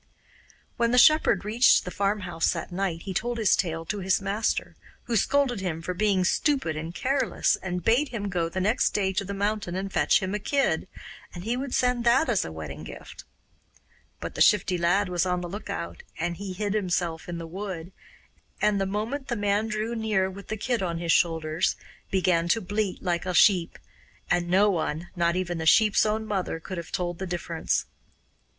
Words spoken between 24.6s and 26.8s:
one, not even the sheep's own mother, could